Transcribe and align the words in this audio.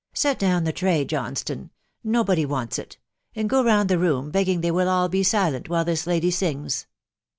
"Set 0.15 0.39
down 0.39 0.63
the 0.63 0.73
tray, 0.73 1.05
Johnstone; 1.05 1.69
nobody 2.03 2.43
wants 2.43 2.79
it;... 2.79 2.97
and 3.35 3.47
go 3.47 3.63
round 3.63 3.87
the 3.87 3.99
room, 3.99 4.31
begging 4.31 4.61
they 4.61 4.71
will 4.71 4.89
all 4.89 5.07
be 5.09 5.21
silent 5.21 5.69
while 5.69 5.85
this 5.85 6.07
lady 6.07 6.31
sings." 6.31 6.87